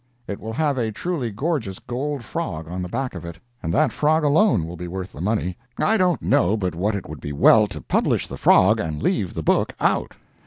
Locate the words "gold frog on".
1.77-2.81